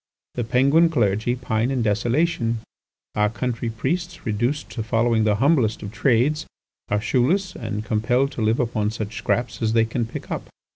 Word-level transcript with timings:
The 0.33 0.43
Penguin 0.43 0.89
clergy 0.89 1.35
pine 1.35 1.69
in 1.69 1.83
desolation; 1.83 2.61
our 3.13 3.29
country 3.29 3.69
priests, 3.69 4.25
reduced 4.25 4.71
to 4.71 4.81
following 4.81 5.25
the 5.25 5.35
humblest 5.35 5.83
of 5.83 5.91
trades, 5.91 6.47
are 6.89 6.99
shoeless, 6.99 7.55
and 7.55 7.85
compelled 7.85 8.31
to 8.31 8.41
live 8.41 8.59
upon 8.59 8.89
such 8.89 9.15
scraps 9.15 9.61
as 9.61 9.73
they 9.73 9.85
can 9.85 10.07
pick 10.07 10.31
up. 10.31 10.47